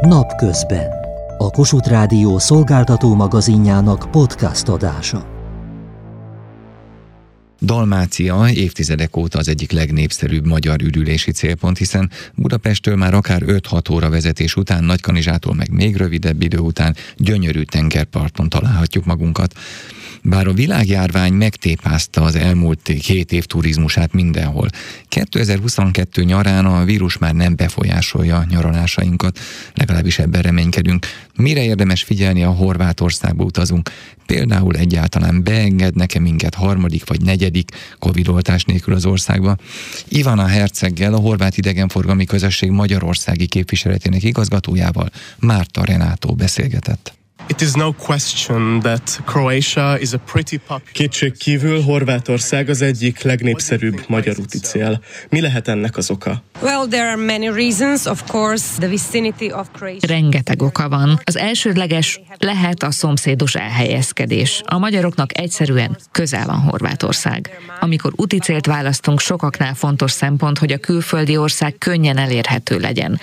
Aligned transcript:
Napközben. 0.00 0.90
A 1.38 1.50
Kossuth 1.50 1.88
Rádió 1.88 2.38
szolgáltató 2.38 3.14
magazinjának 3.14 4.10
podcast 4.10 4.68
adása. 4.68 5.39
Dalmácia 7.62 8.50
évtizedek 8.50 9.16
óta 9.16 9.38
az 9.38 9.48
egyik 9.48 9.72
legnépszerűbb 9.72 10.46
magyar 10.46 10.82
üdülési 10.82 11.32
célpont, 11.32 11.78
hiszen 11.78 12.10
Budapesttől 12.34 12.96
már 12.96 13.14
akár 13.14 13.42
5-6 13.46 13.92
óra 13.92 14.10
vezetés 14.10 14.56
után, 14.56 14.84
Nagykanizsától 14.84 15.54
meg 15.54 15.70
még 15.70 15.96
rövidebb 15.96 16.42
idő 16.42 16.58
után 16.58 16.96
gyönyörű 17.16 17.62
tengerparton 17.62 18.48
találhatjuk 18.48 19.04
magunkat. 19.04 19.54
Bár 20.22 20.46
a 20.46 20.52
világjárvány 20.52 21.32
megtépázta 21.32 22.22
az 22.22 22.34
elmúlt 22.34 22.92
két 23.02 23.32
év 23.32 23.44
turizmusát 23.44 24.12
mindenhol, 24.12 24.68
2022 25.08 26.22
nyarán 26.22 26.66
a 26.66 26.84
vírus 26.84 27.18
már 27.18 27.34
nem 27.34 27.56
befolyásolja 27.56 28.44
nyaralásainkat, 28.50 29.38
legalábbis 29.74 30.18
ebben 30.18 30.42
reménykedünk. 30.42 31.06
Mire 31.36 31.62
érdemes 31.62 32.02
figyelni, 32.02 32.42
a 32.42 32.50
Horvátországba 32.50 33.44
utazunk? 33.44 33.90
Például 34.26 34.76
egyáltalán 34.76 35.42
beengednek-e 35.42 36.20
minket 36.20 36.54
harmadik 36.54 37.08
vagy 37.08 37.22
negyedik 37.22 37.49
Covid-oltás 37.98 38.64
nélkül 38.64 38.94
az 38.94 39.06
országba? 39.06 39.56
Ivana 40.08 40.46
Herceggel, 40.46 41.14
a 41.14 41.18
Horvát 41.18 41.56
Idegenforgalmi 41.56 42.24
Közösség 42.24 42.70
Magyarországi 42.70 43.46
képviseletének 43.46 44.22
igazgatójával 44.22 45.10
Márta 45.38 45.84
Renátó 45.84 46.34
beszélgetett. 46.34 47.19
It 47.50 47.60
is 47.60 47.72
no 47.72 47.92
question 47.92 48.80
that 48.80 49.20
Croatia 49.24 49.96
is 49.98 50.12
a 50.12 50.18
pretty 50.18 50.56
popular... 50.56 50.92
Kétség 50.92 51.36
kívül 51.36 51.82
Horvátország 51.82 52.68
az 52.68 52.82
egyik 52.82 53.22
legnépszerűbb 53.22 54.04
magyar 54.08 54.38
úti 54.38 54.58
cél. 54.58 55.00
Mi 55.28 55.40
lehet 55.40 55.68
ennek 55.68 55.96
az 55.96 56.10
oka? 56.10 56.42
Well, 56.62 56.86
there 56.86 57.06
are 57.06 57.16
many 57.16 57.48
reasons, 57.48 58.06
of 58.06 58.22
course, 58.26 58.64
the 58.78 58.88
vicinity 58.88 59.52
of 59.52 59.68
Croatia. 59.72 60.08
Rengeteg 60.08 60.62
oka 60.62 60.88
van. 60.88 61.20
Az 61.24 61.36
elsődleges 61.36 62.20
lehet 62.38 62.82
a 62.82 62.90
szomszédos 62.90 63.54
elhelyezkedés. 63.54 64.62
A 64.64 64.78
magyaroknak 64.78 65.38
egyszerűen 65.38 65.96
közel 66.12 66.46
van 66.46 66.58
Horvátország. 66.58 67.50
Amikor 67.80 68.12
úti 68.16 68.38
célt 68.38 68.66
választunk, 68.66 69.20
sokaknál 69.20 69.74
fontos 69.74 70.10
szempont, 70.10 70.58
hogy 70.58 70.72
a 70.72 70.78
külföldi 70.78 71.36
ország 71.36 71.74
könnyen 71.78 72.18
elérhető 72.18 72.78
legyen. 72.78 73.20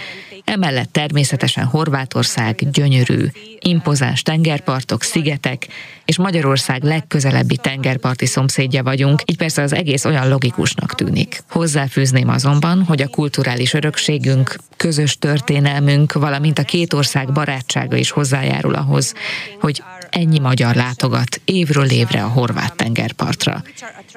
Emellett 0.51 0.91
természetesen 0.91 1.65
Horvátország 1.65 2.69
gyönyörű, 2.71 3.25
impozáns 3.59 4.21
tengerpartok, 4.21 5.03
szigetek, 5.03 5.67
és 6.05 6.17
Magyarország 6.17 6.83
legközelebbi 6.83 7.57
tengerparti 7.57 8.25
szomszédja 8.25 8.83
vagyunk, 8.83 9.21
így 9.25 9.37
persze 9.37 9.61
az 9.61 9.73
egész 9.73 10.05
olyan 10.05 10.29
logikusnak 10.29 10.95
tűnik. 10.95 11.43
Hozzáfűzném 11.49 12.29
azonban, 12.29 12.83
hogy 12.83 13.01
a 13.01 13.07
kulturális 13.07 13.73
örökségünk, 13.73 14.55
közös 14.75 15.17
történelmünk, 15.17 16.13
valamint 16.13 16.59
a 16.59 16.63
két 16.63 16.93
ország 16.93 17.31
barátsága 17.31 17.95
is 17.95 18.09
hozzájárul 18.09 18.75
ahhoz, 18.75 19.13
hogy 19.59 19.83
ennyi 20.17 20.39
magyar 20.39 20.75
látogat 20.75 21.41
évről 21.45 21.91
évre 21.91 22.23
a 22.23 22.27
horvát 22.27 22.75
tengerpartra. 22.75 23.63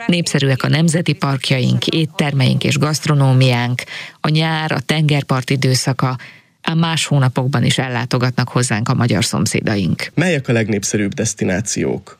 Népszerűek 0.07 0.62
a 0.62 0.69
nemzeti 0.69 1.12
parkjaink, 1.12 1.87
éttermeink 1.87 2.65
és 2.65 2.79
gasztronómiánk, 2.79 3.83
a 4.20 4.29
nyár, 4.29 4.73
a 4.73 4.81
tengerpart 4.81 5.51
időszaka, 5.51 6.17
ám 6.62 6.79
más 6.79 7.07
hónapokban 7.07 7.65
is 7.65 7.79
ellátogatnak 7.79 8.48
hozzánk 8.48 8.89
a 8.89 8.95
magyar 8.95 9.25
szomszédaink. 9.25 10.11
Melyek 10.15 10.48
a 10.48 10.53
legnépszerűbb 10.53 11.12
destinációk? 11.12 12.19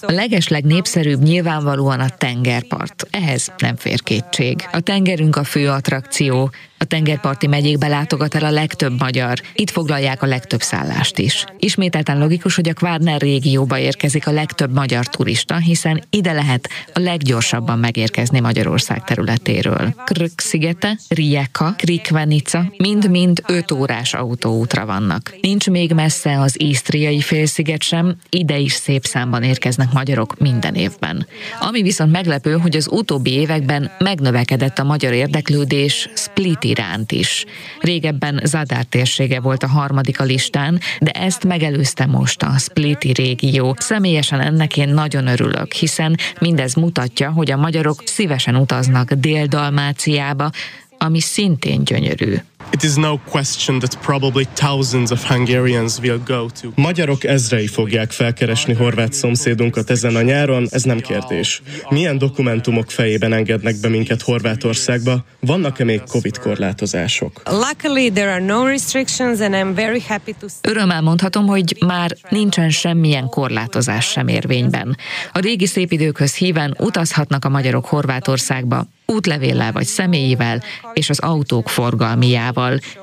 A 0.00 0.12
leges 0.12 0.48
legnépszerűbb 0.48 1.22
nyilvánvalóan 1.22 2.00
a 2.00 2.08
tengerpart. 2.08 3.06
Ehhez 3.10 3.52
nem 3.58 3.76
fér 3.76 4.02
kétség. 4.02 4.68
A 4.72 4.80
tengerünk 4.80 5.36
a 5.36 5.44
fő 5.44 5.68
attrakció, 5.68 6.50
a 6.78 6.84
tengerparti 6.84 7.46
megyékbe 7.46 7.86
látogat 7.86 8.34
el 8.34 8.44
a 8.44 8.50
legtöbb 8.50 9.00
magyar, 9.00 9.40
itt 9.54 9.70
foglalják 9.70 10.22
a 10.22 10.26
legtöbb 10.26 10.62
szállást 10.62 11.18
is. 11.18 11.44
Ismételten 11.58 12.18
logikus, 12.18 12.54
hogy 12.54 12.68
a 12.68 12.72
Kvárner 12.72 13.20
régióba 13.20 13.78
érkezik 13.78 14.26
a 14.26 14.30
legtöbb 14.30 14.72
magyar 14.72 15.06
turista, 15.06 15.56
hiszen 15.56 16.02
ide 16.10 16.32
lehet 16.32 16.68
a 16.94 16.98
leggyorsabban 16.98 17.78
megérkezni 17.78 18.40
Magyarország 18.40 19.04
területéről. 19.04 19.94
Krk 20.04 20.40
szigete, 20.40 20.98
Rijeka, 21.08 21.74
Krikvenica 21.78 22.72
mind-mind 22.76 23.42
5 23.46 23.70
órás 23.70 24.14
autóútra 24.14 24.86
vannak. 24.86 25.34
Nincs 25.40 25.70
még 25.70 25.92
messze 25.92 26.40
az 26.40 26.60
Isztriai 26.60 27.20
félsziget 27.20 27.82
sem, 27.82 28.16
ide 28.30 28.58
is 28.58 28.72
szép 28.72 29.04
számban 29.04 29.42
érkeznek 29.42 29.92
magyarok 29.92 30.38
minden 30.38 30.74
évben. 30.74 31.26
Ami 31.60 31.82
viszont 31.82 32.12
meglepő, 32.12 32.52
hogy 32.52 32.76
az 32.76 32.88
utóbbi 32.90 33.30
években 33.30 33.90
megnövekedett 33.98 34.78
a 34.78 34.84
magyar 34.84 35.12
érdeklődés 35.12 36.08
Split 36.14 36.64
iránt 36.68 37.12
is. 37.12 37.44
Régebben 37.80 38.40
Zadár 38.44 38.84
térsége 38.84 39.40
volt 39.40 39.62
a 39.62 39.68
harmadik 39.68 40.20
a 40.20 40.24
listán, 40.24 40.80
de 41.00 41.10
ezt 41.10 41.44
megelőzte 41.44 42.06
most 42.06 42.42
a 42.42 42.58
Spliti 42.58 43.12
régió. 43.12 43.74
Személyesen 43.78 44.40
ennek 44.40 44.76
én 44.76 44.88
nagyon 44.88 45.26
örülök, 45.26 45.72
hiszen 45.72 46.16
mindez 46.40 46.74
mutatja, 46.74 47.30
hogy 47.30 47.50
a 47.50 47.56
magyarok 47.56 48.02
szívesen 48.04 48.56
utaznak 48.56 49.12
Dél-Dalmáciába, 49.12 50.50
ami 50.98 51.20
szintén 51.20 51.84
gyönyörű. 51.84 52.36
It 52.72 52.82
is 52.82 52.94
no 52.94 53.18
question 53.30 53.78
that 53.78 53.98
probably 54.00 54.46
thousands 54.54 55.10
of 55.10 55.24
Hungarians 55.28 55.98
will 56.00 56.20
go 56.26 56.46
to. 56.60 56.68
Magyarok 56.74 57.24
ezrei 57.24 57.66
fogják 57.66 58.10
felkeresni 58.10 58.74
horvát 58.74 59.12
szomszédunkat 59.12 59.90
ezen 59.90 60.16
a 60.16 60.22
nyáron, 60.22 60.66
ez 60.70 60.82
nem 60.82 61.00
kérdés. 61.00 61.62
Milyen 61.88 62.18
dokumentumok 62.18 62.90
fejében 62.90 63.32
engednek 63.32 63.76
be 63.80 63.88
minket 63.88 64.22
Horvátországba? 64.22 65.24
Vannak-e 65.40 65.84
még 65.84 66.02
Covid 66.08 66.38
korlátozások? 66.38 67.42
Luckily 67.44 68.10
there 68.10 68.30
are 68.30 68.44
no 68.44 68.64
restrictions 68.64 69.40
and 69.40 69.54
I'm 69.54 69.74
very 69.74 70.02
happy 70.08 70.34
to 70.40 70.46
Örömmel 70.60 71.00
mondhatom, 71.00 71.46
hogy 71.46 71.76
már 71.86 72.16
nincsen 72.28 72.70
semmilyen 72.70 73.28
korlátozás 73.28 74.06
sem 74.06 74.28
érvényben. 74.28 74.96
A 75.32 75.38
régi 75.38 75.66
szép 75.66 75.92
időkhöz 75.92 76.34
híven 76.34 76.76
utazhatnak 76.78 77.44
a 77.44 77.48
magyarok 77.48 77.86
Horvátországba, 77.86 78.86
útlevéllel 79.06 79.72
vagy 79.72 79.86
személyével, 79.86 80.62
és 80.92 81.10
az 81.10 81.18
autók 81.18 81.68
forgalmiával. 81.68 82.55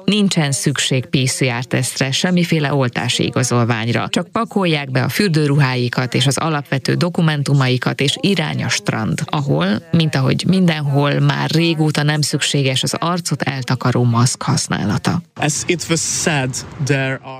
Nincsen 0.05 0.51
szükség 0.51 1.05
PCR-tesztre, 1.05 2.11
semmiféle 2.11 2.73
oltási 2.73 3.23
igazolványra. 3.23 4.07
Csak 4.09 4.27
pakolják 4.31 4.91
be 4.91 5.03
a 5.03 5.09
fürdőruháikat 5.09 6.13
és 6.13 6.27
az 6.27 6.37
alapvető 6.37 6.93
dokumentumaikat, 6.93 8.01
és 8.01 8.15
irány 8.19 8.63
a 8.63 8.69
strand, 8.69 9.19
ahol, 9.25 9.67
mint 9.91 10.15
ahogy 10.15 10.43
mindenhol, 10.47 11.19
már 11.19 11.49
régóta 11.49 12.03
nem 12.03 12.21
szükséges 12.21 12.83
az 12.83 12.95
arcot 12.99 13.41
eltakaró 13.41 14.03
maszk 14.03 14.41
használata. 14.41 15.21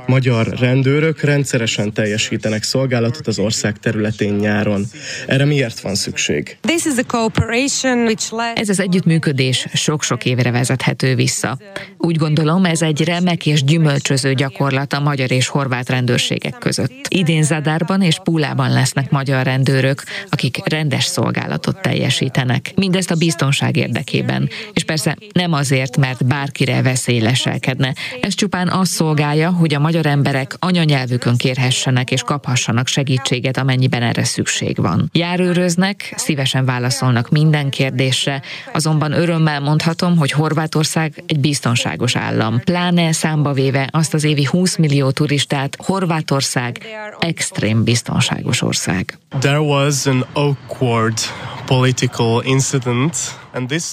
Magyar 0.06 0.48
rendőrök 0.48 1.22
rendszeresen 1.22 1.94
teljesítenek 1.94 2.64
szolgálatot 2.64 3.28
az 3.28 3.40
ország 3.40 3.78
területén 3.80 4.34
nyáron. 4.34 4.86
Erre 5.28 5.46
miért 5.46 5.80
van 5.80 5.96
szükség? 5.96 6.58
Ez 8.56 8.70
az 8.70 8.80
együttműködés 8.80 9.68
sok-sok 9.74 10.26
évre 10.26 10.52
vezethető 10.52 11.16
vissza. 11.16 11.58
Úgy 12.06 12.18
gondolom, 12.18 12.66
ez 12.66 12.82
egy 12.82 13.04
remek 13.04 13.46
és 13.46 13.64
gyümölcsöző 13.64 14.34
gyakorlat 14.34 14.94
a 14.94 15.00
magyar 15.00 15.32
és 15.32 15.48
horvát 15.48 15.90
rendőrségek 15.90 16.58
között. 16.60 16.92
Idén 17.08 17.44
Zadárban 17.44 18.02
és 18.02 18.20
Púlában 18.24 18.72
lesznek 18.72 19.12
magyar 19.12 19.44
rendőrök, 19.44 20.04
akik 20.30 20.58
rendes 20.70 21.04
szolgálatot 21.04 21.82
teljesítenek. 21.82 22.72
Mindezt 22.76 23.12
a 23.12 23.16
biztonság 23.16 23.76
érdekében. 23.76 24.50
És 24.74 24.84
persze 24.84 25.18
nem 25.34 25.54
azért, 25.54 25.98
mert 25.98 26.26
bárkire 26.26 26.82
veszély 26.82 27.20
leselkedne. 27.20 27.94
Ez 28.22 28.34
csupán 28.34 28.70
azt 28.70 28.92
szolgálja, 28.92 29.52
hogy 29.52 29.74
a 29.74 29.80
magyar 29.80 30.06
emberek 30.06 30.56
anyanyelvükön 30.60 31.38
kérhessenek 31.38 32.12
és 32.12 32.22
kaphassanak 32.22 32.88
segítséget, 32.88 33.58
amennyiben 33.58 34.02
erre 34.02 34.24
szükség 34.24 34.78
van. 34.78 35.10
Járőröznek, 35.14 36.14
szívesen 36.16 36.66
válaszolnak 36.66 37.30
minden 37.30 37.70
kérdésre, 37.70 38.42
azonban 38.74 39.12
örömmel 39.12 39.60
mondhatom, 39.60 40.18
hogy 40.18 40.32
Horvátország 40.32 41.24
egy 41.26 41.40
biztonságos 41.98 42.16
állam. 42.16 42.60
Pláne 42.60 43.12
számba 43.12 43.54
véve 43.54 43.88
azt 43.92 44.14
az 44.14 44.24
évi 44.24 44.46
20 44.46 44.76
millió 44.78 45.12
turistát, 45.12 45.76
Horvátország 45.86 46.86
extrém 47.20 47.84
biztonságos 47.84 48.62
ország. 48.62 49.18
There 49.40 49.60
was 49.60 50.06
an 50.06 50.26
awkward 50.34 51.18
political 51.66 52.44
incident 52.46 53.42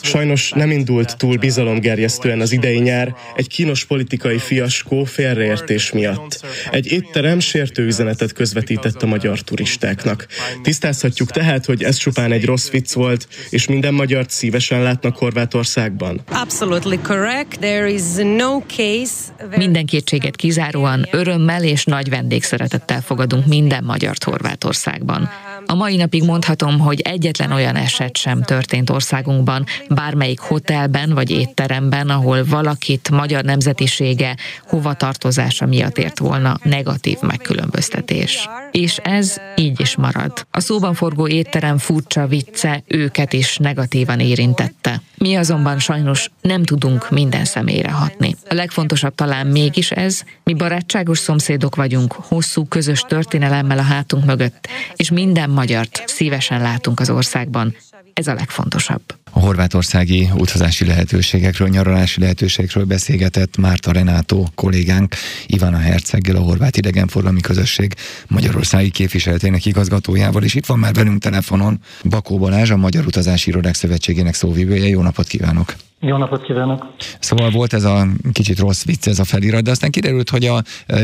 Sajnos 0.02 0.50
nem 0.50 0.70
indult 0.70 1.16
túl 1.16 1.36
bizalomgerjesztően 1.36 2.40
az 2.40 2.52
idei 2.52 2.78
nyár 2.78 3.14
egy 3.36 3.48
kínos 3.48 3.84
politikai 3.84 4.38
fiaskó 4.38 5.04
félreértés 5.04 5.92
miatt. 5.92 6.44
Egy 6.70 6.92
étterem 6.92 7.40
sértő 7.40 7.86
üzenetet 7.86 8.32
közvetített 8.32 9.02
a 9.02 9.06
magyar 9.06 9.40
turistáknak. 9.40 10.26
Tisztázhatjuk 10.62 11.30
tehát, 11.30 11.64
hogy 11.64 11.82
ez 11.82 11.96
csupán 11.96 12.32
egy 12.32 12.44
rossz 12.44 12.70
vicc 12.70 12.92
volt, 12.92 13.28
és 13.50 13.66
minden 13.66 13.94
magyart 13.94 14.30
szívesen 14.30 14.82
látnak 14.82 15.16
Horvátországban? 15.16 16.20
absolutely 16.50 16.98
correct. 17.02 17.58
There 17.60 17.88
is 17.88 18.02
no 18.16 18.60
case 18.66 19.32
where 19.38 19.56
Minden 19.56 19.86
kétséget 19.86 20.36
kizáróan 20.36 21.06
örömmel 21.10 21.64
és 21.64 21.84
nagy 21.84 22.08
vendégszeretettel 22.08 23.00
fogadunk 23.00 23.46
minden 23.46 23.84
magyart 23.84 24.24
Horvátországban. 24.24 25.28
A 25.66 25.74
mai 25.74 25.96
napig 25.96 26.24
mondhatom, 26.24 26.78
hogy 26.78 27.00
egyetlen 27.00 27.52
olyan 27.52 27.76
eset 27.76 28.16
sem 28.16 28.42
történt 28.42 28.90
országunkban, 28.90 29.49
bármelyik 29.88 30.38
hotelben 30.38 31.14
vagy 31.14 31.30
étteremben, 31.30 32.08
ahol 32.08 32.44
valakit 32.44 33.10
magyar 33.10 33.44
nemzetisége, 33.44 34.36
hovatartozása 34.68 35.66
miatt 35.66 35.98
ért 35.98 36.18
volna 36.18 36.58
negatív 36.62 37.18
megkülönböztetés. 37.20 38.48
És 38.70 38.96
ez 39.02 39.36
így 39.56 39.80
is 39.80 39.96
marad. 39.96 40.46
A 40.50 40.60
szóban 40.60 40.94
forgó 40.94 41.28
étterem 41.28 41.78
furcsa 41.78 42.26
vicce 42.26 42.82
őket 42.86 43.32
is 43.32 43.56
negatívan 43.56 44.20
érintette. 44.20 45.02
Mi 45.18 45.34
azonban 45.34 45.78
sajnos 45.78 46.30
nem 46.40 46.62
tudunk 46.62 47.10
minden 47.10 47.44
személyre 47.44 47.90
hatni. 47.90 48.36
A 48.48 48.54
legfontosabb 48.54 49.14
talán 49.14 49.46
mégis 49.46 49.90
ez, 49.90 50.22
mi 50.44 50.54
barátságos 50.54 51.18
szomszédok 51.18 51.76
vagyunk, 51.76 52.12
hosszú 52.12 52.64
közös 52.64 53.00
történelemmel 53.00 53.78
a 53.78 53.82
hátunk 53.82 54.24
mögött, 54.24 54.68
és 54.96 55.10
minden 55.10 55.50
magyart 55.50 56.02
szívesen 56.06 56.60
látunk 56.60 57.00
az 57.00 57.10
országban. 57.10 57.74
Ez 58.20 58.26
a 58.26 58.34
legfontosabb. 58.34 59.02
A 59.30 59.38
horvátországi 59.38 60.28
utazási 60.36 60.86
lehetőségekről, 60.86 61.68
nyaralási 61.68 62.20
lehetőségekről 62.20 62.84
beszélgetett 62.84 63.56
Márta 63.56 63.92
Renátó 63.92 64.48
kollégánk 64.54 65.14
Ivana 65.46 65.78
Herceggel, 65.78 66.36
a 66.36 66.40
Horvát 66.40 66.76
Idegenforgalmi 66.76 67.40
Közösség 67.40 67.94
Magyarországi 68.28 68.90
képviseletének 68.90 69.66
igazgatójával, 69.66 70.42
és 70.42 70.54
itt 70.54 70.66
van 70.66 70.78
már 70.78 70.92
velünk 70.92 71.22
telefonon 71.22 71.80
Bakó 72.04 72.38
Balázs, 72.38 72.70
a 72.70 72.76
Magyar 72.76 73.06
Utazási 73.06 73.50
Irodák 73.50 73.74
Szövetségének 73.74 74.34
szóvivője. 74.34 74.88
Jó 74.88 75.02
napot 75.02 75.26
kívánok! 75.26 75.74
Jó 76.00 76.16
napot 76.16 76.42
kívánok! 76.42 76.94
Szóval 77.20 77.50
volt 77.50 77.72
ez 77.72 77.84
a 77.84 78.06
kicsit 78.32 78.58
rossz 78.58 78.84
vicc 78.84 79.06
ez 79.06 79.18
a 79.18 79.24
felirat, 79.24 79.62
de 79.62 79.70
aztán 79.70 79.90
kiderült, 79.90 80.30
hogy 80.30 80.44
a, 80.44 80.62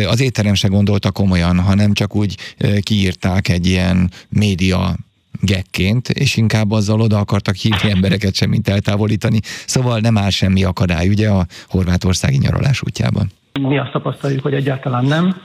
az 0.09 0.21
étterem 0.21 0.55
se 0.55 0.69
gondolta 0.69 1.11
komolyan, 1.11 1.61
hanem 1.61 1.93
csak 1.93 2.15
úgy 2.15 2.37
kiírták 2.83 3.49
egy 3.49 3.67
ilyen 3.67 4.11
média 4.29 4.97
gekként, 5.41 6.09
és 6.09 6.37
inkább 6.37 6.71
azzal 6.71 7.01
oda 7.01 7.19
akartak 7.19 7.55
hívni 7.55 7.91
embereket 7.91 8.35
sem, 8.35 8.51
mint 8.51 8.69
eltávolítani. 8.69 9.41
Szóval 9.45 9.99
nem 9.99 10.19
áll 10.19 10.31
semmi 10.31 10.65
akadály, 10.65 11.09
ugye, 11.09 11.29
a 11.29 11.47
horvátországi 11.69 12.39
nyaralás 12.39 12.83
útjában. 12.87 13.31
Mi 13.61 13.79
azt 13.79 13.93
tapasztaljuk, 13.93 14.43
hogy 14.43 14.55
egyáltalán 14.55 15.05
nem. 15.05 15.37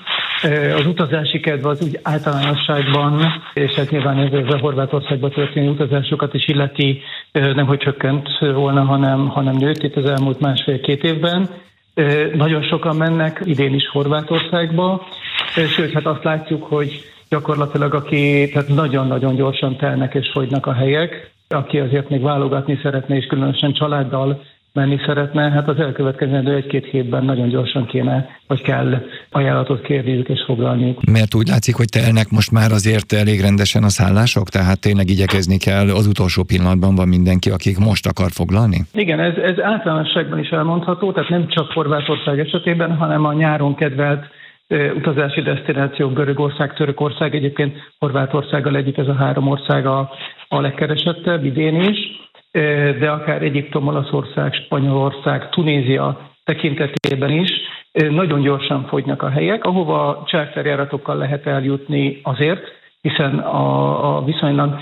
Az 0.75 0.85
utazási 0.85 1.39
kedv 1.39 1.65
az 1.65 1.81
úgy 1.81 1.99
általánosságban, 2.01 3.25
és 3.53 3.71
hát 3.71 3.89
nyilván 3.91 4.17
ez 4.17 4.53
a 4.53 4.59
Horvátországba 4.59 5.29
történő 5.29 5.69
utazásokat 5.69 6.33
is 6.33 6.47
illeti, 6.47 7.01
nem 7.31 7.65
hogy 7.65 7.77
csökkent 7.77 8.27
volna, 8.39 8.83
hanem, 8.83 9.27
hanem 9.27 9.55
nőtt 9.55 9.83
itt 9.83 9.95
az 9.95 10.05
elmúlt 10.05 10.39
másfél-két 10.39 11.03
évben. 11.03 11.49
Nagyon 12.33 12.63
sokan 12.63 12.95
mennek 12.95 13.41
idén 13.43 13.73
is 13.73 13.89
Horvátországba, 13.91 15.07
sőt, 15.75 15.93
hát 15.93 16.05
azt 16.05 16.23
látjuk, 16.23 16.63
hogy 16.63 17.03
gyakorlatilag 17.31 17.93
aki, 17.93 18.49
tehát 18.53 18.67
nagyon-nagyon 18.67 19.35
gyorsan 19.35 19.77
telnek 19.77 20.13
és 20.13 20.29
fogynak 20.33 20.65
a 20.65 20.73
helyek, 20.73 21.31
aki 21.47 21.79
azért 21.79 22.09
még 22.09 22.21
válogatni 22.21 22.79
szeretne, 22.83 23.15
és 23.15 23.25
különösen 23.25 23.73
családdal 23.73 24.41
menni 24.73 24.99
szeretne, 25.05 25.49
hát 25.49 25.67
az 25.67 25.79
elkövetkezendő 25.79 26.55
egy-két 26.55 26.85
hétben 26.85 27.23
nagyon 27.25 27.49
gyorsan 27.49 27.85
kéne, 27.85 28.29
vagy 28.47 28.61
kell 28.61 29.05
ajánlatot 29.29 29.81
kérniük 29.81 30.29
és 30.29 30.43
foglalniuk. 30.45 31.05
Mert 31.11 31.35
úgy 31.35 31.47
látszik, 31.47 31.75
hogy 31.75 31.89
telnek 31.89 32.29
most 32.29 32.51
már 32.51 32.71
azért 32.71 33.13
elég 33.13 33.41
rendesen 33.41 33.83
a 33.83 33.89
szállások, 33.89 34.49
tehát 34.49 34.79
tényleg 34.79 35.09
igyekezni 35.09 35.57
kell, 35.57 35.89
az 35.89 36.07
utolsó 36.07 36.43
pillanatban 36.43 36.95
van 36.95 37.07
mindenki, 37.07 37.49
akik 37.49 37.77
most 37.77 38.07
akar 38.07 38.31
foglalni? 38.31 38.85
Igen, 38.93 39.19
ez, 39.19 39.35
ez 39.35 39.59
általánosságban 39.59 40.39
is 40.39 40.49
elmondható, 40.49 41.11
tehát 41.11 41.29
nem 41.29 41.47
csak 41.47 41.71
Horvátország 41.71 42.39
esetében, 42.39 42.97
hanem 42.97 43.25
a 43.25 43.33
nyáron 43.33 43.75
kedvelt 43.75 44.25
utazási 44.95 45.41
destináció 45.41 46.09
Görögország, 46.09 46.73
Törökország, 46.73 47.35
egyébként 47.35 47.77
Horvátországgal 47.99 48.75
együtt 48.75 48.97
ez 48.97 49.07
a 49.07 49.13
három 49.13 49.47
ország 49.47 49.85
a, 49.85 50.11
a 50.47 50.61
legkeresettebb 50.61 51.45
idén 51.45 51.81
is, 51.81 51.99
de 52.99 53.09
akár 53.09 53.41
Egyiptom, 53.41 53.87
Olaszország, 53.87 54.53
Spanyolország, 54.53 55.49
Tunézia 55.49 56.29
tekintetében 56.43 57.31
is 57.31 57.51
nagyon 58.09 58.41
gyorsan 58.41 58.85
fogynak 58.85 59.21
a 59.23 59.29
helyek, 59.29 59.65
ahova 59.65 60.23
charterjáratokkal 60.27 61.17
lehet 61.17 61.47
eljutni 61.47 62.19
azért, 62.23 62.61
hiszen 63.01 63.39
a, 63.39 64.17
a 64.17 64.23
viszonylag 64.23 64.79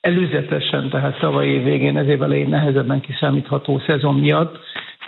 előzetesen, 0.00 0.88
tehát 0.88 1.18
tavalyi 1.18 1.58
végén, 1.58 1.96
ez 1.96 2.06
év 2.06 2.22
elején 2.22 2.48
nehezebben 2.48 3.00
kiszámítható 3.00 3.82
szezon 3.86 4.14
miatt 4.14 4.58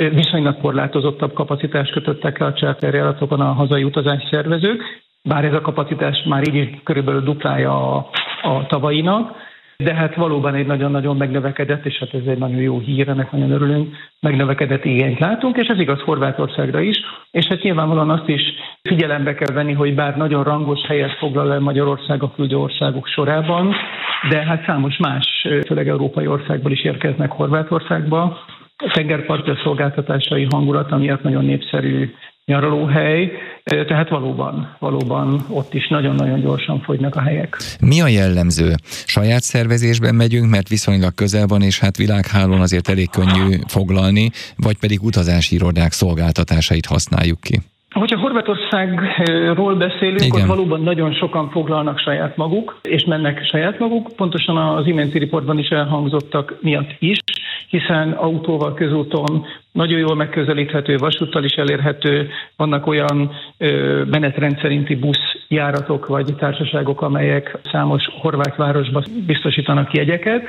viszonylag 0.08 0.60
korlátozottabb 0.60 1.32
kapacitást 1.32 1.92
kötöttek 1.92 2.38
le 2.38 2.46
a 2.46 2.52
charterjáratokon 2.52 3.40
a 3.40 3.52
hazai 3.52 3.84
utazás 3.84 4.28
szervezők, 4.30 4.82
bár 5.22 5.44
ez 5.44 5.52
a 5.52 5.60
kapacitás 5.60 6.22
már 6.28 6.48
így 6.48 6.54
is 6.54 6.68
körülbelül 6.84 7.22
duplája 7.22 7.96
a, 7.96 8.10
a 8.42 8.66
tavainak, 8.66 9.36
de 9.76 9.94
hát 9.94 10.14
valóban 10.14 10.54
egy 10.54 10.66
nagyon-nagyon 10.66 11.16
megnövekedett, 11.16 11.86
és 11.86 11.98
hát 11.98 12.14
ez 12.14 12.26
egy 12.26 12.38
nagyon 12.38 12.60
jó 12.60 12.78
hír, 12.78 13.08
ennek 13.08 13.32
nagyon 13.32 13.50
örülünk, 13.50 13.96
megnövekedett 14.20 14.84
igényt 14.84 15.18
látunk, 15.18 15.56
és 15.56 15.68
ez 15.68 15.80
igaz 15.80 16.00
Horvátországra 16.00 16.80
is, 16.80 16.96
és 17.30 17.46
hát 17.46 17.62
nyilvánvalóan 17.62 18.10
azt 18.10 18.28
is 18.28 18.42
figyelembe 18.82 19.34
kell 19.34 19.54
venni, 19.54 19.72
hogy 19.72 19.94
bár 19.94 20.16
nagyon 20.16 20.44
rangos 20.44 20.86
helyet 20.86 21.12
foglal 21.18 21.52
el 21.52 21.60
Magyarország 21.60 22.22
a 22.22 22.32
küldő 22.34 22.56
országok 22.56 23.06
sorában, 23.06 23.74
de 24.28 24.44
hát 24.44 24.64
számos 24.66 24.96
más, 24.96 25.46
főleg 25.66 25.88
európai 25.88 26.26
országból 26.26 26.72
is 26.72 26.84
érkeznek 26.84 27.30
Horvátországba, 27.30 28.38
tengerparti 28.92 29.50
szolgáltatásai 29.62 30.46
hangulata 30.50 30.96
miatt 30.96 31.22
nagyon 31.22 31.44
népszerű 31.44 32.10
nyaralóhely, 32.44 33.32
tehát 33.64 34.08
valóban, 34.08 34.76
valóban 34.78 35.44
ott 35.48 35.74
is 35.74 35.88
nagyon-nagyon 35.88 36.40
gyorsan 36.40 36.80
fogynak 36.80 37.14
a 37.14 37.20
helyek. 37.20 37.56
Mi 37.80 38.00
a 38.00 38.08
jellemző? 38.08 38.72
Saját 39.06 39.42
szervezésben 39.42 40.14
megyünk, 40.14 40.50
mert 40.50 40.68
viszonylag 40.68 41.14
közel 41.14 41.46
van, 41.46 41.62
és 41.62 41.78
hát 41.78 41.96
világhálón 41.96 42.60
azért 42.60 42.88
elég 42.88 43.10
könnyű 43.10 43.56
foglalni, 43.66 44.30
vagy 44.56 44.78
pedig 44.78 45.02
utazási 45.02 45.54
irodák 45.54 45.92
szolgáltatásait 45.92 46.86
használjuk 46.86 47.40
ki? 47.40 47.58
Hogyha 47.90 48.18
Horvátországról 48.18 49.74
beszélünk, 49.74 50.22
Igen. 50.22 50.40
ott 50.40 50.46
valóban 50.46 50.80
nagyon 50.82 51.12
sokan 51.12 51.50
foglalnak 51.50 51.98
saját 51.98 52.36
maguk, 52.36 52.80
és 52.82 53.04
mennek 53.04 53.44
saját 53.44 53.78
maguk, 53.78 54.10
pontosan 54.16 54.56
az 54.56 54.86
iménti 54.86 55.18
riportban 55.18 55.58
is 55.58 55.68
elhangzottak 55.68 56.58
miatt 56.60 56.94
is, 56.98 57.18
hiszen 57.70 58.12
autóval, 58.12 58.74
közúton 58.74 59.46
nagyon 59.72 59.98
jól 59.98 60.14
megközelíthető, 60.14 60.96
vasúttal 60.96 61.44
is 61.44 61.52
elérhető, 61.52 62.28
vannak 62.56 62.86
olyan 62.86 63.30
menetrendszerinti 64.10 64.94
buszjáratok 64.94 66.06
vagy 66.06 66.34
társaságok, 66.38 67.02
amelyek 67.02 67.58
számos 67.72 68.02
horvát 68.20 68.56
városba 68.56 69.02
biztosítanak 69.26 69.92
jegyeket, 69.92 70.42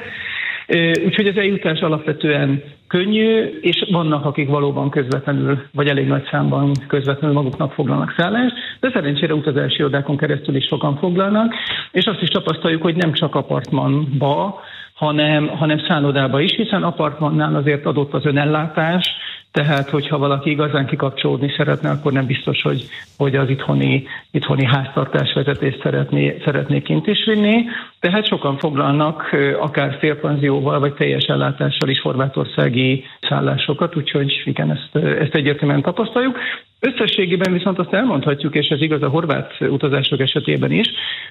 Úgyhogy 1.05 1.27
az 1.27 1.37
eljutás 1.37 1.79
alapvetően 1.79 2.63
könnyű, 2.87 3.59
és 3.61 3.85
vannak, 3.91 4.25
akik 4.25 4.49
valóban 4.49 4.89
közvetlenül, 4.89 5.61
vagy 5.73 5.87
elég 5.87 6.07
nagy 6.07 6.27
számban 6.31 6.71
közvetlenül 6.87 7.35
maguknak 7.35 7.73
foglalnak 7.73 8.13
szállást, 8.17 8.55
de 8.79 8.89
szerencsére 8.93 9.33
utazási 9.33 9.83
odákon 9.83 10.17
keresztül 10.17 10.55
is 10.55 10.65
sokan 10.65 10.97
foglalnak, 10.97 11.53
és 11.91 12.05
azt 12.05 12.21
is 12.21 12.29
tapasztaljuk, 12.29 12.81
hogy 12.81 12.95
nem 12.95 13.13
csak 13.13 13.35
apartmanba, 13.35 14.61
hanem, 14.93 15.47
hanem 15.47 15.79
szállodába 15.87 16.39
is, 16.39 16.55
hiszen 16.55 16.83
apartmannál 16.83 17.55
azért 17.55 17.85
adott 17.85 18.13
az 18.13 18.25
önellátás, 18.25 19.07
tehát, 19.51 19.89
hogyha 19.89 20.17
valaki 20.17 20.49
igazán 20.49 20.85
kikapcsolódni 20.85 21.53
szeretne, 21.57 21.89
akkor 21.89 22.11
nem 22.11 22.25
biztos, 22.25 22.61
hogy, 22.61 22.85
hogy 23.17 23.35
az 23.35 23.49
itthoni, 23.49 24.03
itthoni 24.31 24.65
háztartásvezetést 24.65 25.81
szeretné, 25.81 26.37
szeretné 26.45 26.81
kint 26.81 27.07
is 27.07 27.25
vinni. 27.25 27.63
Tehát 27.99 28.27
sokan 28.27 28.57
foglalnak 28.57 29.35
akár 29.59 29.97
félpanzióval, 29.99 30.79
vagy 30.79 30.93
teljes 30.93 31.23
ellátással 31.23 31.89
is 31.89 32.01
horvátországi 32.01 33.03
szállásokat, 33.21 33.95
úgyhogy 33.95 34.41
igen, 34.45 34.71
ezt, 34.71 35.05
ezt 35.05 35.35
egyértelműen 35.35 35.81
tapasztaljuk. 35.81 36.37
Összességében 36.79 37.53
viszont 37.53 37.79
azt 37.79 37.93
elmondhatjuk, 37.93 38.55
és 38.55 38.67
ez 38.67 38.81
igaz 38.81 39.01
a 39.01 39.09
horvát 39.09 39.53
utazások 39.59 40.19
esetében 40.19 40.71
is, 40.71 40.87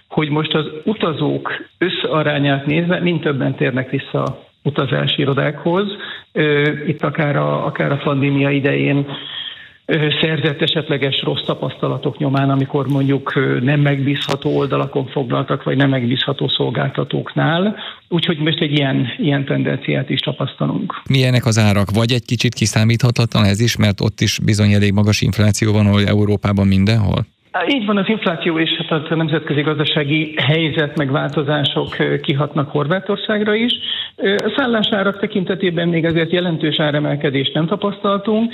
hogy 0.09 0.29
most 0.29 0.55
az 0.55 0.67
utazók 0.85 1.53
összarányát 1.79 2.67
nézve 2.67 3.01
mind 3.01 3.21
többen 3.21 3.55
térnek 3.55 3.91
vissza 3.91 4.50
utazási 4.63 5.21
irodákhoz. 5.21 5.87
Itt 6.87 7.03
akár 7.03 7.37
a, 7.37 7.67
akár 7.67 7.93
a 7.93 8.01
pandémia 8.05 8.51
idején 8.51 9.07
szerzett 10.21 10.63
esetleges 10.63 11.23
rossz 11.23 11.45
tapasztalatok 11.47 12.19
nyomán, 12.19 12.51
amikor 12.51 12.89
mondjuk 12.89 13.35
nem 13.63 13.81
megbízható 13.81 14.57
oldalakon 14.57 15.07
foglaltak, 15.07 15.63
vagy 15.63 15.77
nem 15.77 15.89
megbízható 15.89 16.49
szolgáltatóknál. 16.49 17.77
Úgyhogy 18.09 18.39
most 18.39 18.61
egy 18.61 18.73
ilyen, 18.73 19.07
ilyen 19.19 19.45
tendenciát 19.45 20.11
is 20.11 20.21
tapasztalunk. 20.21 21.03
Milyenek 21.09 21.47
az 21.47 21.59
árak? 21.59 21.91
Vagy 21.91 22.13
egy 22.13 22.25
kicsit 22.25 22.55
kiszámíthatatlan 22.55 23.45
ez 23.45 23.61
is, 23.61 23.77
mert 23.77 24.01
ott 24.01 24.21
is 24.21 24.39
bizony 24.45 24.73
elég 24.73 24.93
magas 24.93 25.21
infláció 25.21 25.73
van, 25.73 25.87
ahol 25.87 26.07
Európában 26.07 26.67
mindenhol? 26.67 27.27
Így 27.69 27.87
van, 27.87 27.97
az 27.97 28.09
infláció 28.09 28.59
és 28.59 28.71
hát 28.89 29.11
a 29.11 29.15
nemzetközi 29.15 29.61
gazdasági 29.61 30.35
helyzet 30.37 30.97
megváltozások 30.97 31.97
kihatnak 32.23 32.71
Horvátországra 32.71 33.55
is. 33.55 33.73
Szállásárak 34.57 35.21
tekintetében 35.21 35.89
még 35.89 36.05
azért 36.05 36.31
jelentős 36.31 36.81
áremelkedést 36.81 37.55
nem 37.55 37.67
tapasztaltunk. 37.67 38.53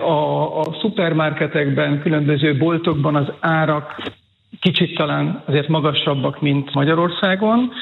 A, 0.00 0.58
a 0.60 0.76
szupermarketekben, 0.80 2.00
különböző 2.00 2.56
boltokban 2.56 3.16
az 3.16 3.32
árak 3.40 4.02
kicsit 4.60 4.96
talán 4.96 5.42
azért 5.46 5.68
magasabbak, 5.68 6.40
mint 6.40 6.74
Magyarországon, 6.74 7.72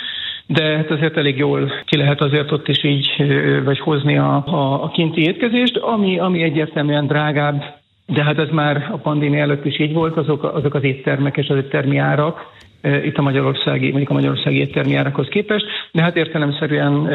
de 0.47 0.77
hát 0.77 0.91
azért 0.91 1.17
elég 1.17 1.37
jól 1.37 1.73
ki 1.85 1.97
lehet 1.97 2.21
azért 2.21 2.53
ott 2.53 2.69
is 2.69 2.85
így 2.85 3.25
vagy 3.65 3.79
hozni 3.79 4.19
a, 4.19 4.43
a, 4.47 4.83
a 4.83 4.89
kinti 4.89 5.23
étkezést, 5.23 5.77
ami, 5.77 6.19
ami 6.19 6.43
egyértelműen 6.43 7.07
drágább, 7.07 7.82
de 8.07 8.25
hát 8.25 8.39
ez 8.39 8.49
már 8.51 8.89
a 8.93 8.97
pandémia 8.97 9.41
előtt 9.41 9.65
is 9.65 9.79
így 9.79 9.93
volt, 9.93 10.17
azok, 10.17 10.43
azok 10.43 10.75
az 10.75 10.83
éttermek 10.83 11.37
és 11.37 11.49
az 11.49 11.57
éttermi 11.57 11.97
árak, 11.97 12.51
itt 13.05 13.17
a 13.17 13.23
magyarországi, 13.23 13.89
mondjuk 13.89 14.11
a 14.11 14.13
magyarországi 14.13 14.59
éttermi 14.59 14.95
árakhoz 14.95 15.29
képest, 15.31 15.65
de 15.93 16.03
hát 16.03 16.17
értelemszerűen 16.17 17.09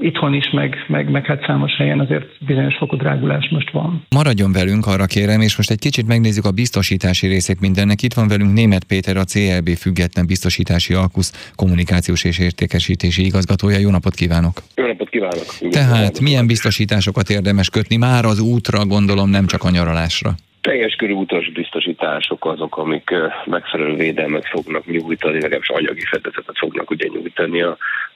itthon 0.00 0.34
is, 0.34 0.50
meg, 0.50 0.76
meg, 0.86 1.10
meg 1.10 1.26
hát 1.26 1.44
számos 1.46 1.76
helyen 1.76 2.00
azért 2.00 2.26
bizonyos 2.46 2.76
fokú 2.76 2.96
drágulás 2.96 3.48
most 3.50 3.70
van. 3.70 4.02
Maradjon 4.10 4.52
velünk, 4.52 4.86
arra 4.86 5.04
kérem, 5.06 5.40
és 5.40 5.56
most 5.56 5.70
egy 5.70 5.78
kicsit 5.78 6.06
megnézzük 6.06 6.44
a 6.44 6.50
biztosítási 6.50 7.26
részét 7.26 7.60
mindennek. 7.60 8.02
Itt 8.02 8.14
van 8.14 8.28
velünk 8.28 8.52
Német 8.52 8.84
Péter, 8.84 9.16
a 9.16 9.24
CLB 9.24 9.68
független 9.68 10.26
biztosítási 10.26 10.94
alkusz 10.94 11.50
kommunikációs 11.54 12.24
és 12.24 12.38
értékesítési 12.38 13.24
igazgatója. 13.24 13.78
Jó 13.78 13.90
napot 13.90 14.14
kívánok! 14.14 14.62
Jó 14.74 14.86
napot 14.86 15.08
kívánok! 15.08 15.46
Tehát 15.70 16.20
milyen 16.20 16.46
biztosításokat 16.46 17.30
érdemes 17.30 17.70
kötni 17.70 17.96
már 17.96 18.24
az 18.24 18.40
útra, 18.40 18.84
gondolom, 18.84 19.30
nem 19.30 19.46
csak 19.46 19.64
a 19.64 19.70
nyaralásra? 19.70 20.34
Teljes 20.68 20.94
körű 20.94 21.12
utas 21.12 21.50
biztosítások 21.52 22.46
azok, 22.46 22.76
amik 22.76 23.14
megfelelő 23.44 23.94
védelmet 23.94 24.48
fognak 24.48 24.86
nyújtani, 24.86 25.40
legalábbis 25.40 25.68
anyagi 25.68 26.04
fedezetet 26.04 26.58
fognak 26.58 26.90
ugye 26.90 27.08
nyújtani 27.08 27.62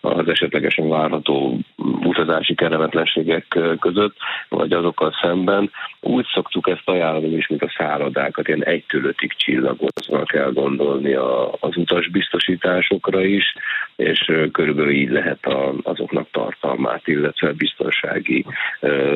az 0.00 0.28
esetlegesen 0.28 0.88
várható 0.88 1.58
utazási 2.04 2.54
kellemetlenségek 2.54 3.58
között, 3.80 4.16
vagy 4.48 4.72
azokkal 4.72 5.12
szemben. 5.22 5.70
Úgy 6.00 6.26
szoktuk 6.32 6.68
ezt 6.68 6.88
ajánlani 6.88 7.36
is, 7.36 7.46
mint 7.48 7.62
a 7.62 7.74
szállodákat, 7.76 8.48
ilyen 8.48 8.64
egytől 8.64 9.04
ötig 9.04 9.32
csillagozva 9.36 10.22
kell 10.24 10.52
gondolni 10.52 11.14
az 11.60 11.76
utasbiztosításokra 11.76 13.24
is, 13.24 13.54
és 13.96 14.32
körülbelül 14.52 14.90
így 14.90 15.10
lehet 15.10 15.46
azoknak 15.82 16.30
tartalmát, 16.30 17.08
illetve 17.08 17.52
biztonsági 17.52 18.44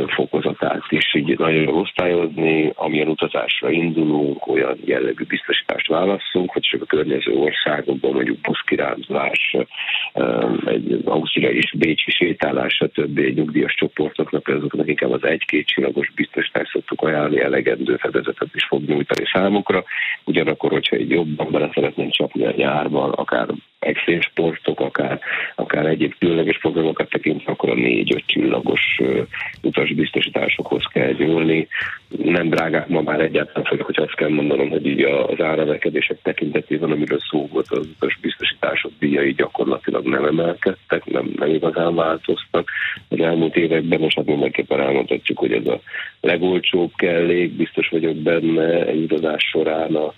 fokozatát 0.07 0.83
is 0.89 1.15
így 1.15 1.39
nagyon 1.39 1.69
osztályozni, 1.69 2.73
amilyen 2.75 3.09
utazásra 3.27 3.71
indulunk, 3.71 4.47
olyan 4.47 4.79
jellegű 4.85 5.25
biztosítást 5.25 5.89
válasszunk, 5.89 6.51
hogy 6.51 6.63
csak 6.63 6.83
a 6.83 6.85
környező 6.85 7.33
országokban 7.33 8.13
mondjuk 8.13 8.41
buszkirándulás, 8.41 9.57
egy 10.65 11.01
ausztriai 11.05 11.57
és 11.57 11.75
bécsi 11.79 12.11
sétálás, 12.11 12.75
stb. 12.75 13.19
nyugdíjas 13.19 13.75
csoportoknak, 13.75 14.49
azoknak 14.49 14.89
inkább 14.89 15.11
az 15.11 15.25
egy-két 15.25 15.67
csillagos 15.67 16.13
biztosítást 16.15 16.71
szoktuk 16.71 17.03
ajánlani, 17.03 17.41
elegendő 17.41 17.97
fedezetet 17.97 18.55
is 18.55 18.65
fog 18.65 18.83
nyújtani 18.85 19.27
számukra. 19.33 19.85
Ugyanakkor, 20.25 20.71
hogyha 20.71 20.97
egy 20.97 21.11
jobban 21.11 21.51
bele 21.51 21.71
szeretnénk 21.75 22.13
csapni 22.13 22.47
a 22.47 22.53
nyárban, 22.57 23.11
akár 23.11 23.47
extrém 23.87 24.21
sportok, 24.21 24.81
akár, 24.81 25.21
akár 25.55 25.87
egyéb 25.87 26.15
különleges 26.19 26.59
programokat 26.59 27.09
tekintve, 27.09 27.53
akkor 27.53 27.71
a 27.71 27.75
négy-öt 27.75 28.23
csillagos 28.27 29.01
utasbiztosításokhoz 29.63 30.85
kell 30.93 31.13
nyúlni. 31.13 31.69
Nem 32.09 32.49
drágák 32.49 32.89
ma 32.89 33.01
már 33.01 33.21
egyáltalán, 33.21 33.65
főleg, 33.65 33.85
hogy 33.85 34.01
azt 34.01 34.15
kell 34.15 34.29
mondanom, 34.29 34.69
hogy 34.69 34.87
így 34.87 35.03
az 35.03 35.41
áravekedések 35.41 36.19
tekintetében, 36.23 36.91
amiről 36.91 37.21
szó 37.31 37.49
volt, 37.53 37.67
az 37.71 37.87
utasbiztosítások 37.97 38.93
díjai 38.99 39.33
gyakorlatilag 39.33 40.07
nem 40.07 40.25
emelkedtek, 40.25 41.05
nem, 41.05 41.33
nem 41.37 41.51
igazán 41.51 41.95
változtak 41.95 42.71
az 43.09 43.21
elmúlt 43.21 43.57
években, 43.57 44.01
és 44.01 44.15
hát 44.15 44.27
mindenképpen 44.27 44.81
elmondhatjuk, 44.81 45.39
hogy 45.39 45.53
ez 45.53 45.67
a 45.67 45.81
legolcsóbb 46.21 46.91
kellék, 46.97 47.53
biztos 47.53 47.89
vagyok 47.89 48.17
benne 48.17 48.87
egy 48.87 49.03
utazás 49.03 49.45
során 49.51 49.95
a 49.95 50.15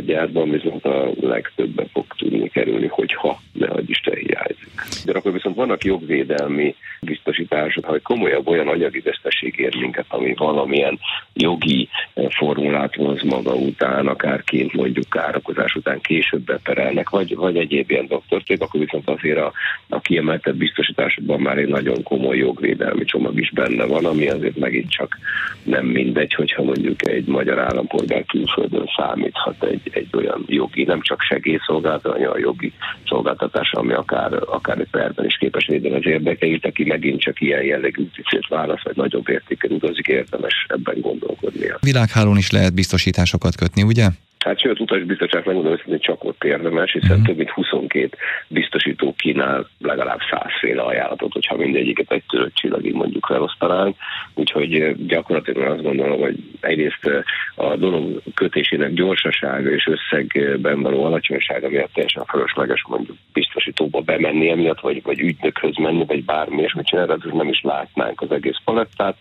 gyárban 0.00 0.50
viszont 0.50 0.84
a 0.84 1.10
legtöbben 1.20 1.86
fog 1.92 2.04
tudni 2.16 2.48
kerülni, 2.48 2.86
hogyha 2.86 3.40
ne 3.52 3.66
adj 3.66 3.90
Isten 3.90 4.14
hiányzik. 4.14 4.70
De 5.04 5.12
akkor 5.12 5.32
viszont 5.32 5.56
vannak 5.56 5.84
jogvédelmi 5.84 6.74
biztosítások, 7.00 7.84
hogy 7.84 8.02
komolyabb 8.02 8.48
olyan 8.48 8.68
anyagi 8.68 9.00
veszteség 9.00 9.58
ér 9.58 9.76
minket, 9.76 10.04
ami 10.08 10.34
valamilyen 10.36 10.98
jogi 11.32 11.88
eh, 12.14 12.26
formulát 12.30 12.94
hoz 12.94 13.22
maga 13.22 13.54
után, 13.54 14.06
akárként 14.06 14.72
mondjuk 14.72 15.08
károkozás 15.08 15.74
után 15.74 16.00
később 16.00 16.42
beperelnek, 16.44 17.10
vagy, 17.10 17.36
vagy 17.36 17.56
egyéb 17.56 17.90
ilyen 17.90 18.06
doktortép, 18.06 18.60
akkor 18.60 18.80
viszont 18.80 19.08
azért 19.08 19.38
a, 19.38 19.52
a 19.88 20.00
kiemeltebb 20.00 20.56
biztosításokban 20.56 21.40
már 21.40 21.58
egy 21.58 21.68
nagyon 21.68 22.02
komoly 22.02 22.36
jogvédelmi 22.36 23.04
csomag 23.04 23.40
is 23.40 23.50
benne 23.50 23.84
van, 23.84 24.04
ami 24.04 24.28
azért 24.28 24.56
megint 24.56 24.90
csak 24.90 25.18
nem 25.62 25.86
mindegy, 25.86 26.34
hogyha 26.34 26.62
mondjuk 26.62 27.08
egy 27.08 27.26
magyar 27.26 27.58
állampolgár 27.58 28.24
külföldön 28.24 28.90
számíthat 28.96 29.64
egy, 29.64 29.81
egy 29.92 30.08
olyan 30.12 30.44
jogi, 30.46 30.84
nem 30.84 31.00
csak 31.00 31.20
segélyszolgáltatás, 31.20 32.12
hanem 32.12 32.30
a 32.30 32.38
jogi 32.38 32.72
szolgáltatás, 33.06 33.72
ami 33.72 33.92
akár, 33.92 34.32
akár 34.46 34.78
egy 34.78 34.90
perben 34.90 35.24
is 35.24 35.36
képes 35.36 35.66
védeni 35.66 35.94
az 35.94 36.06
érdekeit, 36.06 36.66
aki 36.66 36.84
megint 36.84 37.20
csak 37.20 37.40
ilyen 37.40 37.62
jellegű 37.62 38.08
célt 38.30 38.48
válasz, 38.48 38.82
vagy 38.82 38.96
nagyobb 38.96 39.28
értéken 39.28 39.70
utazik, 39.70 40.06
érdemes 40.06 40.66
ebben 40.68 41.00
gondolkodnia. 41.00 41.78
Világhálón 41.80 42.36
is 42.36 42.50
lehet 42.50 42.74
biztosításokat 42.74 43.56
kötni, 43.56 43.82
ugye? 43.82 44.08
Hát 44.44 44.60
sőt, 44.60 44.80
utasbiztosát 44.80 45.44
megmondom 45.44 45.76
hogy 45.84 46.00
csak 46.00 46.24
ott 46.24 46.44
érdemes, 46.44 46.92
hiszen 46.92 47.18
mm. 47.18 47.22
több 47.22 47.36
mint 47.36 47.50
22 47.50 48.08
biztosító 48.48 49.14
kínál 49.18 49.68
legalább 49.78 50.18
százféle 50.30 50.82
ajánlatot, 50.82 51.32
hogyha 51.32 51.56
mindegyiket 51.56 52.12
egy 52.12 52.22
törött 52.28 52.54
csillagig 52.54 52.94
mondjuk 52.94 53.26
felosztanánk. 53.26 53.96
Úgyhogy 54.34 55.06
gyakorlatilag 55.06 55.70
azt 55.72 55.82
gondolom, 55.82 56.20
hogy 56.20 56.36
egyrészt 56.60 57.24
a 57.54 57.76
dolog 57.76 58.22
kötésének 58.34 58.92
gyorsasága 58.92 59.70
és 59.70 59.86
összegben 59.86 60.82
való 60.82 61.04
alacsonysága 61.04 61.68
miatt 61.68 61.92
teljesen 61.92 62.24
fölösleges 62.24 62.84
mondjuk 62.88 63.16
biztosítóba 63.32 64.00
bemenni 64.00 64.50
emiatt, 64.50 64.80
vagy, 64.80 65.02
vagy 65.02 65.20
ügynökhöz 65.20 65.76
menni, 65.76 66.04
vagy 66.04 66.24
bármi, 66.24 66.62
és 66.62 66.72
mit 66.72 66.86
csinálni, 66.86 67.14
nem 67.32 67.48
is 67.48 67.60
látnánk 67.62 68.20
az 68.20 68.30
egész 68.30 68.58
palettát. 68.64 69.16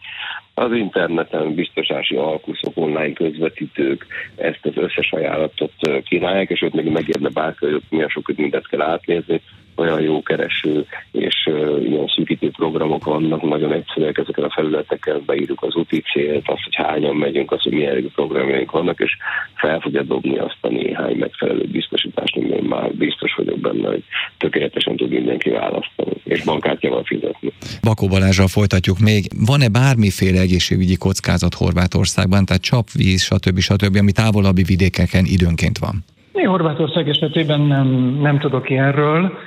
Az 0.53 0.71
interneten 0.71 1.53
biztosási 1.53 2.15
alkuszok, 2.15 2.71
online 2.73 3.13
közvetítők 3.13 4.05
ezt 4.35 4.65
az 4.65 4.77
összes 4.77 5.10
ajánlatot 5.13 5.73
kínálják, 6.03 6.49
és 6.49 6.61
ott 6.61 6.73
még 6.73 6.85
megérne 6.85 7.29
bárki, 7.29 7.65
hogy 7.65 7.81
milyen 7.89 8.09
sok 8.09 8.31
mindent 8.35 8.67
kell 8.67 8.81
átnézni, 8.81 9.41
olyan 9.81 10.01
jó 10.01 10.21
kereső 10.23 10.85
és 11.11 11.35
uh, 11.45 11.81
ilyen 11.89 12.07
szűkítő 12.15 12.49
programok 12.49 13.03
vannak, 13.03 13.41
nagyon 13.41 13.73
egyszerűek 13.73 14.17
ezeken 14.17 14.43
a 14.43 14.49
felületeken, 14.49 15.21
beírjuk 15.25 15.63
az 15.63 15.75
úti 15.75 16.03
célt, 16.13 16.49
azt, 16.49 16.63
hogy 16.63 16.75
hányan 16.75 17.15
megyünk, 17.15 17.51
azt, 17.51 17.63
hogy 17.63 17.73
milyen 17.73 18.11
programjaink 18.15 18.71
vannak, 18.71 18.99
és 18.99 19.11
fel 19.53 19.79
fogja 19.79 20.03
dobni 20.03 20.37
azt 20.37 20.57
a 20.61 20.67
néhány 20.67 21.15
megfelelő 21.15 21.65
biztosítást, 21.71 22.35
amiben 22.35 22.63
már 22.63 22.91
biztos 22.91 23.33
vagyok 23.35 23.59
benne, 23.59 23.87
hogy 23.87 24.03
tökéletesen 24.37 24.95
tud 24.95 25.09
mindenki 25.09 25.49
választani, 25.49 26.13
és 26.23 26.43
bankkártyával 26.43 27.03
fizetni. 27.03 27.51
Bakó 27.81 28.07
Balázsral 28.07 28.47
folytatjuk 28.47 28.99
még. 28.99 29.25
Van-e 29.45 29.67
bármiféle 29.67 30.39
egészségügyi 30.39 30.95
kockázat 30.95 31.53
Horvátországban, 31.53 32.45
tehát 32.45 32.61
csapvíz, 32.61 33.21
stb. 33.21 33.59
stb., 33.59 33.95
ami 33.95 34.11
távolabbi 34.11 34.63
vidékeken 34.63 35.25
időnként 35.25 35.77
van? 35.77 36.03
Én 36.33 36.47
Horvátország 36.47 37.09
esetében 37.09 37.61
nem, 37.61 37.87
nem 38.21 38.39
tudok 38.39 38.69
ilyenről. 38.69 39.37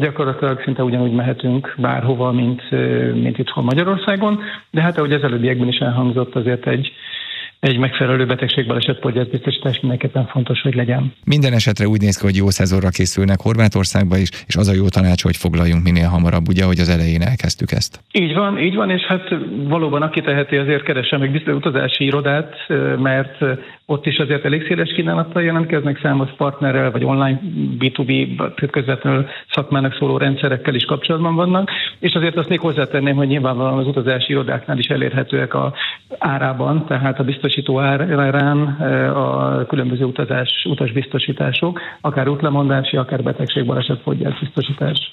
Gyakorlatilag 0.00 0.62
szinte 0.64 0.82
ugyanúgy 0.82 1.12
mehetünk 1.12 1.74
bárhova, 1.78 2.32
mint, 2.32 2.70
mint 3.14 3.38
itthon 3.38 3.64
Magyarországon, 3.64 4.40
de 4.70 4.80
hát 4.80 4.98
ahogy 4.98 5.12
az 5.12 5.22
előbbiekben 5.22 5.68
is 5.68 5.78
elhangzott, 5.78 6.34
azért 6.34 6.66
egy, 6.66 6.92
egy 7.64 7.78
megfelelő 7.78 8.26
betegségbaleset 8.26 9.30
biztosítás 9.30 9.80
mindenképpen 9.80 10.26
fontos, 10.26 10.60
hogy 10.60 10.74
legyen. 10.74 11.12
Minden 11.24 11.52
esetre 11.52 11.86
úgy 11.86 12.00
néz 12.00 12.16
ki, 12.16 12.24
hogy 12.26 12.36
jó 12.36 12.50
szezonra 12.50 12.88
készülnek 12.88 13.40
Horvátországba 13.40 14.16
is, 14.16 14.28
és 14.46 14.56
az 14.56 14.68
a 14.68 14.74
jó 14.74 14.88
tanács, 14.88 15.22
hogy 15.22 15.36
foglaljunk 15.36 15.82
minél 15.82 16.08
hamarabb, 16.08 16.48
ugye, 16.48 16.64
hogy 16.64 16.78
az 16.78 16.88
elején 16.88 17.22
elkezdtük 17.22 17.70
ezt. 17.72 18.00
Így 18.12 18.34
van, 18.34 18.58
így 18.58 18.74
van, 18.74 18.90
és 18.90 19.02
hát 19.02 19.34
valóban 19.68 20.02
aki 20.02 20.20
teheti, 20.20 20.56
azért 20.56 20.82
keresse 20.82 21.16
meg 21.18 21.30
biztos 21.30 21.54
utazási 21.54 22.04
irodát, 22.04 22.54
mert 22.98 23.36
ott 23.86 24.06
is 24.06 24.18
azért 24.18 24.44
elég 24.44 24.66
széles 24.66 24.92
kínálattal 24.92 25.42
jelentkeznek 25.42 26.00
számos 26.02 26.30
partnerrel, 26.36 26.90
vagy 26.90 27.04
online 27.04 27.40
B2B, 27.78 28.10
közvetlenül 28.70 29.26
szakmának 29.50 29.96
szóló 29.98 30.16
rendszerekkel 30.16 30.74
is 30.74 30.84
kapcsolatban 30.84 31.34
vannak, 31.34 31.70
és 31.98 32.12
azért 32.12 32.36
azt 32.36 32.48
még 32.48 32.60
hozzátenném, 32.60 33.16
hogy 33.16 33.26
nyilvánvalóan 33.26 33.78
az 33.78 33.86
utazási 33.86 34.32
irodáknál 34.32 34.78
is 34.78 34.86
elérhetőek 34.86 35.54
a 35.54 35.74
árában, 36.18 36.86
tehát 36.86 37.18
a 37.18 37.24
biztosító 37.54 37.80
árán 37.80 38.58
a 39.14 39.66
különböző 39.66 40.04
utazás, 40.04 40.66
utasbiztosítások, 40.68 41.80
akár 42.00 42.28
útlemondási, 42.28 42.96
akár 42.96 43.22
betegség, 43.22 43.66
baleset, 43.66 44.00
biztosítás. 44.40 45.12